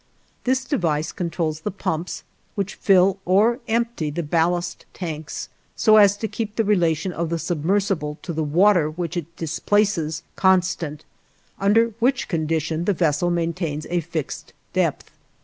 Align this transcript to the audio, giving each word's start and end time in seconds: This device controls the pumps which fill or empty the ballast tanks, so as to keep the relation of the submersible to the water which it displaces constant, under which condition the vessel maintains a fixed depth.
This 0.45 0.65
device 0.65 1.11
controls 1.11 1.59
the 1.59 1.69
pumps 1.69 2.23
which 2.55 2.73
fill 2.73 3.19
or 3.23 3.59
empty 3.67 4.09
the 4.09 4.23
ballast 4.23 4.87
tanks, 4.95 5.47
so 5.75 5.97
as 5.97 6.17
to 6.17 6.27
keep 6.27 6.55
the 6.55 6.63
relation 6.63 7.11
of 7.13 7.29
the 7.29 7.37
submersible 7.37 8.17
to 8.23 8.33
the 8.33 8.43
water 8.43 8.89
which 8.89 9.15
it 9.15 9.35
displaces 9.35 10.23
constant, 10.35 11.05
under 11.59 11.93
which 11.99 12.27
condition 12.27 12.85
the 12.85 12.93
vessel 12.93 13.29
maintains 13.29 13.85
a 13.91 13.99
fixed 13.99 14.53
depth. 14.73 15.11